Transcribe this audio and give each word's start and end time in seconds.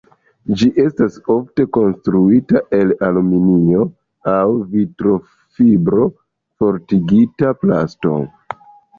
Ĝi 0.59 0.67
estas 0.83 1.17
ofte 1.33 1.63
konstruita 1.75 2.61
el 2.77 2.93
aluminio 3.07 3.83
aŭ 4.31 4.37
vitrofibro-fortigita 4.71 7.53
plasto. 7.65 8.15